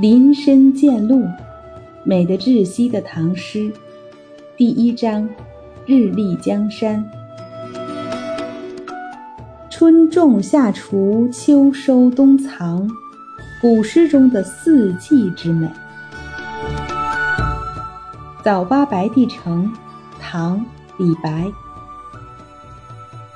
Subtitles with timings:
[0.00, 1.28] 林深见鹿，
[2.04, 3.70] 美得窒息的唐诗。
[4.56, 5.28] 第一章，
[5.84, 7.04] 日丽江山。
[9.68, 12.88] 春种夏锄，秋收冬藏，
[13.60, 15.68] 古诗中的四季之美。
[18.42, 19.70] 早八白帝城，
[20.18, 20.58] 唐·
[20.96, 21.46] 李白。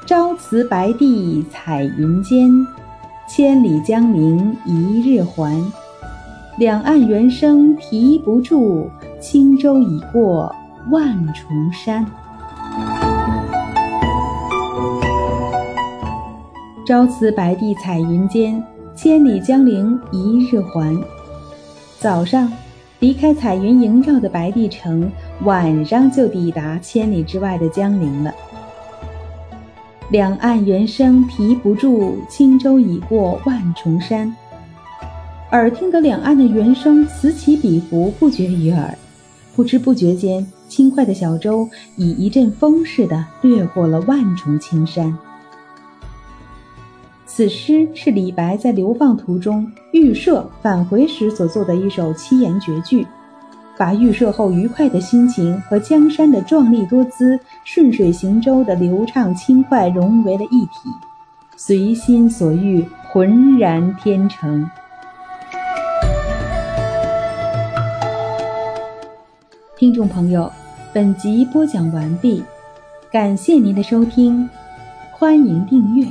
[0.06, 2.50] 朝辞白帝彩云间，
[3.28, 5.62] 千里江陵一日还。
[6.56, 8.88] 两岸猿声啼不住，
[9.20, 10.54] 轻舟已过
[10.92, 12.06] 万重山。
[16.86, 18.62] 朝辞白帝彩云间，
[18.94, 20.96] 千里江陵一日还。
[21.98, 22.52] 早上
[23.00, 25.10] 离开彩云萦绕的白帝城，
[25.42, 28.32] 晚上就抵达千里之外的江陵了。
[30.10, 34.32] 两岸猿声啼不住，轻舟已过万重山。
[35.54, 38.92] 耳听得两岸的猿声此起彼伏，不绝于耳。
[39.54, 45.16] 不知不觉间，轻快的小舟已一阵风似的掠过了万重青山。
[47.24, 53.06] 此诗是李白在流放途中预设返回时所作的一首七言绝句，
[53.78, 60.90] 把预设后愉快的心情和江山的壮丽多姿、顺水行舟的流畅轻快融为了一体，
[61.56, 64.68] 随心所欲，浑然天成。
[69.84, 70.50] 听众朋友，
[70.94, 72.42] 本集播讲完毕，
[73.12, 74.48] 感谢您的收听，
[75.10, 76.06] 欢迎订阅。